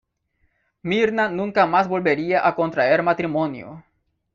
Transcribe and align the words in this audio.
Myrna 0.83 1.29
nunca 1.29 1.67
más 1.67 1.87
volvería 1.87 2.47
a 2.47 2.55
contraer 2.55 3.03
matrimonio. 3.03 3.83